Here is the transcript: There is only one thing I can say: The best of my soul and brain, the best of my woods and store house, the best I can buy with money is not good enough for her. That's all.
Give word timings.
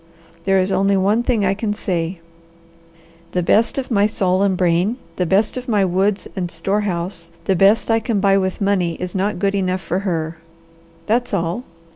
There 0.45 0.57
is 0.57 0.71
only 0.71 0.97
one 0.97 1.21
thing 1.21 1.45
I 1.45 1.53
can 1.53 1.75
say: 1.75 2.21
The 3.33 3.43
best 3.43 3.77
of 3.77 3.91
my 3.91 4.07
soul 4.07 4.41
and 4.41 4.57
brain, 4.57 4.97
the 5.17 5.27
best 5.27 5.57
of 5.57 5.67
my 5.67 5.85
woods 5.85 6.27
and 6.35 6.49
store 6.49 6.81
house, 6.81 7.29
the 7.43 7.55
best 7.55 7.91
I 7.91 7.99
can 7.99 8.19
buy 8.19 8.39
with 8.39 8.61
money 8.61 8.95
is 8.95 9.13
not 9.13 9.37
good 9.37 9.53
enough 9.53 9.81
for 9.81 9.99
her. 9.99 10.39
That's 11.05 11.35
all. 11.35 11.65